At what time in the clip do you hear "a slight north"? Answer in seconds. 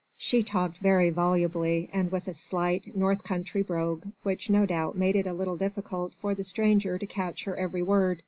2.27-3.23